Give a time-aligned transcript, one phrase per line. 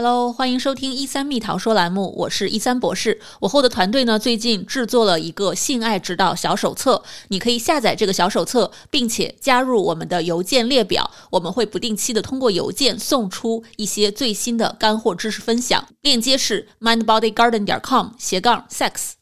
[0.00, 3.20] Hello，欢迎收听一三蜜桃说栏目，我是一三博士。
[3.40, 15.88] 我后的团队呢，最近制作了一个性爱指导小手册，你可以下载这个小手册，并且加入我们的邮件列表，我们会不定期的通过邮件送出一些最新的干货知识分享。
[16.02, 19.14] 链接是 mindbodygarden 点 com 斜杠 sex。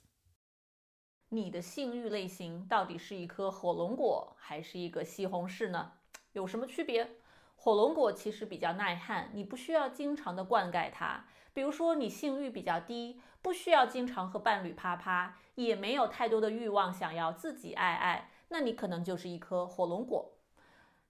[1.31, 5.93] 你的性欲类型到底是一颗火龙果还是一个西红柿呢？
[6.35, 7.09] 有什么区别？
[7.57, 11.25] 火龙果其实比较耐旱，你不需要经常的灌溉它。
[11.53, 20.33] 比如说你性欲比较低，不需要经常和伴侣啪啪，也没有太多的欲望想要自己爱爱，那你可能就是一颗火龙果。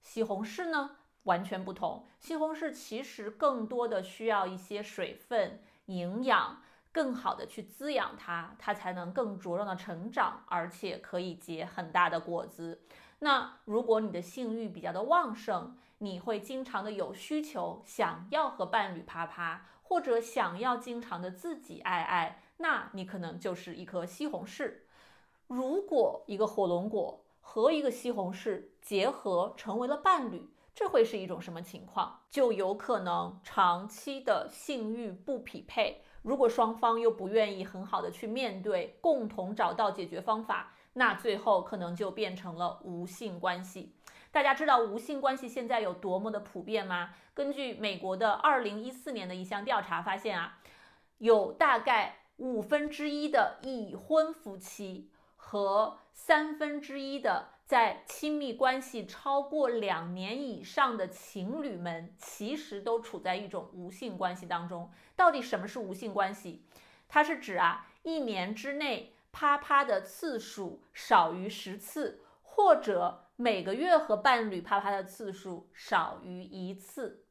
[0.01, 2.07] 西红柿呢，完全不同。
[2.21, 6.63] 西红柿其实更多的需要一些水分、营养，
[6.97, 12.81] 更好的去滋养它，它才能更茁壮的成长，而且可以结很大的果子。
[13.19, 24.77] 那如果你的性欲比较的旺盛，你会经常的有需求，想要和伴侣啪啪，或者想要经常的自己爱爱，那你可能就是一颗西红柿。
[25.49, 32.23] 如果一个火龙果和一个西红柿结合成为了伴侣，这会是一种什么情况？
[32.31, 36.03] 就有可能长期的性欲不匹配。
[36.27, 43.95] 如果双方又不愿意很好的去面对，共同找到解决方法，那最后可能就变成了无性关系。
[44.33, 47.15] 大家知道无性关系现在有多么的普遍吗？
[47.33, 50.59] 根据美国的二零一四年的一项调查发现啊，
[51.19, 64.91] 有大概五分之一的已婚夫妻和三分之一的在亲密关系超过两年以上的情侣们，其实都处在一种无性关系当中。
[65.15, 66.65] 到底什么是无性关系？
[67.09, 73.23] 它是指啊，一年之内啪啪的次数少于十次，或者。
[73.39, 77.26] 每个月和伴侣啪啪的次数少于一次，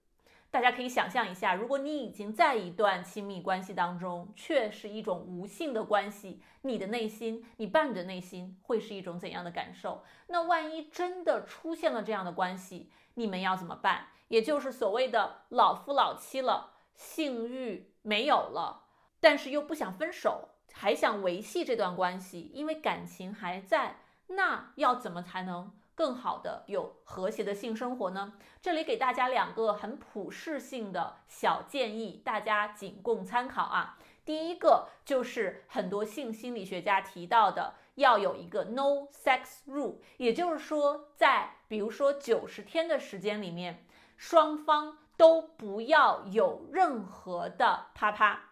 [0.55, 10.05] 大家可以想象一下，如果你已经在一段亲密关系当中，却是一种无性的关系，你的内心，你伴侣的内心会是一种怎样的感受？
[10.27, 14.07] 那万一真的出现了这样的关系，你们要怎么办？
[14.29, 18.83] 也就是所谓的老夫老妻了，性欲没有了，
[19.19, 23.97] 但是又不想分手，还想维系这段关系，因为感情还在，
[24.27, 25.73] 那要怎么才能？
[25.95, 28.33] 更好的有和谐的性生活呢？
[28.61, 33.97] 这里给大家两个很普适性的小建议，大家仅供参考啊。
[34.25, 43.85] 第一个就是很多性心理学家提到的，要有一个 no sex rule，也就是说，在比如说九十天的时间里面，
[44.17, 48.49] 双方都不要有任何的啪啪。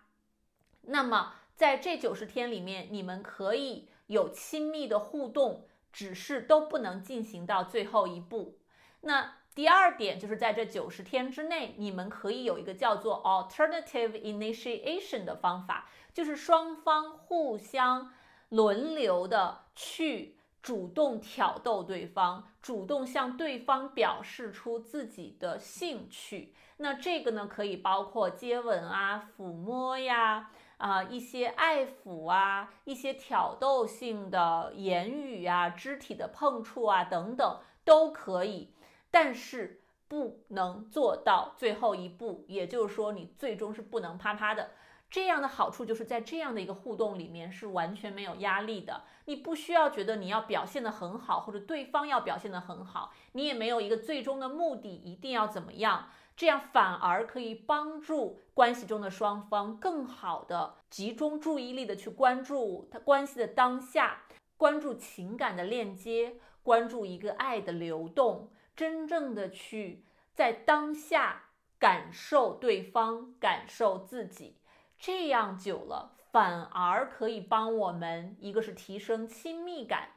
[0.83, 5.67] 那么在这九十天里面，你们可以有亲密的互动。
[5.93, 8.57] 只是都不能进行到最后一步。
[9.01, 18.11] 那第二点就是在这九十天之内，你们可以有一个叫做 alternative initiation 的方法，就是双方互相
[18.49, 26.55] 轮流的去主动挑逗对方，主动向对方表示出自己的兴趣。
[26.77, 30.49] 那这个呢，可以包括接吻啊、抚摸呀。
[30.83, 38.73] 啊，一些爱抚啊，一些挑逗性的言语啊，肢体的碰触啊，等等都可以，
[39.09, 44.71] 但是不能做到最后一步，也就是说，你最终是不能啪啪的。
[45.09, 56.09] 这样的好处就是在这样的一个互动里面是完全没有压力的，你不需要觉得你要表现得很好，或者对方要表现得很好，你也没有一个最终的目的一定要怎么样。
[56.35, 64.23] 这样反而可以帮助关系中的双方更好的集中注意力的去关注他关系的当下，
[64.57, 71.43] 关注情感的链接，关注一个爱的流动，真正的去在当下
[71.77, 74.57] 感受对方，感受自己。
[74.97, 80.09] 这样久了，反而可以帮我们，一个是提升亲密感、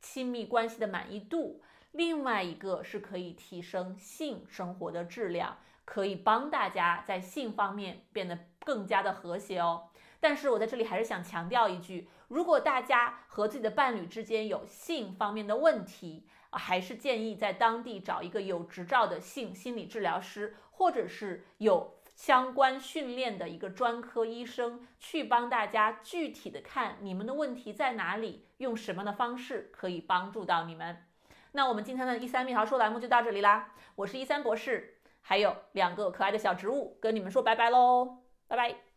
[0.00, 1.62] 亲密关系的满意度。
[1.92, 9.88] 另外一个是可以提升性生活的质量，可以帮大家在性方面变得更加的和谐哦。
[10.18, 31.04] 但是我在这里还是想强调一句：如果大家和自己的伴侣之间有性方面的问题，还是建议在当地找一个有执照的性心理治疗师，或者是有相关训练的一个专科医生，去帮大家具体的看你们的问题在哪里，用什么样的方式可以帮助到你们。
[31.52, 38.18] 那我们今天的一三蜜桃说栏目就到这里啦，我是一三博士，还有两个可爱的小植物，跟你们说拜拜喽，
[38.48, 38.91] 拜拜。